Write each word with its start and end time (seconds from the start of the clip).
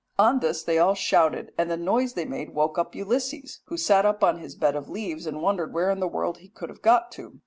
On 0.17 0.39
this 0.39 0.63
they 0.63 0.79
all 0.79 0.95
shouted, 0.95 1.53
and 1.59 1.69
the 1.69 1.77
noise 1.77 2.13
they 2.13 2.25
made 2.25 2.55
woke 2.55 2.79
up 2.79 2.95
Ulysses, 2.95 3.59
who 3.65 3.77
sat 3.77 4.03
up 4.03 4.23
in 4.23 4.39
his 4.39 4.55
bed 4.55 4.75
of 4.75 4.89
leaves 4.89 5.27
and 5.27 5.43
wondered 5.43 5.75
where 5.75 5.91
in 5.91 5.99
the 5.99 6.07
world 6.07 6.39
he 6.39 6.49
could 6.49 6.69
have 6.69 6.81
got 6.81 7.11
to. 7.11 7.39